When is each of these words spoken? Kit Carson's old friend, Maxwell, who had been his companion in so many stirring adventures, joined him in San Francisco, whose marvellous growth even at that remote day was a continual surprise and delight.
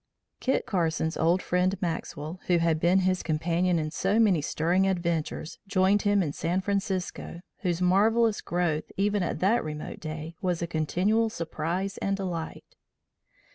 Kit 0.39 0.65
Carson's 0.65 1.15
old 1.15 1.43
friend, 1.43 1.79
Maxwell, 1.79 2.39
who 2.47 2.57
had 2.57 2.79
been 2.79 3.01
his 3.01 3.21
companion 3.21 3.77
in 3.77 3.91
so 3.91 4.19
many 4.19 4.41
stirring 4.41 4.87
adventures, 4.87 5.59
joined 5.67 6.01
him 6.01 6.23
in 6.23 6.33
San 6.33 6.59
Francisco, 6.59 7.41
whose 7.59 7.83
marvellous 7.83 8.41
growth 8.41 8.85
even 8.97 9.21
at 9.21 9.41
that 9.41 9.63
remote 9.63 9.99
day 9.99 10.33
was 10.41 10.59
a 10.59 10.65
continual 10.65 11.29
surprise 11.29 11.99
and 11.99 12.17
delight. 12.17 12.75